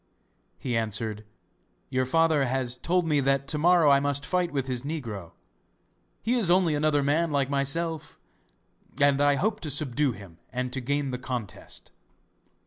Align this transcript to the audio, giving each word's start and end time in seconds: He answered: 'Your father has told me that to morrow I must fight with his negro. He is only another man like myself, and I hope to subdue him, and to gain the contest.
He 0.57 0.75
answered: 0.75 1.25
'Your 1.91 2.07
father 2.07 2.45
has 2.45 2.75
told 2.75 3.05
me 3.05 3.19
that 3.19 3.47
to 3.49 3.59
morrow 3.59 3.91
I 3.91 3.99
must 3.99 4.25
fight 4.25 4.49
with 4.51 4.65
his 4.65 4.81
negro. 4.81 5.33
He 6.23 6.33
is 6.33 6.49
only 6.49 6.73
another 6.73 7.03
man 7.03 7.29
like 7.29 7.51
myself, 7.51 8.17
and 8.99 9.21
I 9.21 9.35
hope 9.35 9.59
to 9.59 9.69
subdue 9.69 10.13
him, 10.13 10.39
and 10.51 10.73
to 10.73 10.81
gain 10.81 11.11
the 11.11 11.19
contest. 11.19 11.91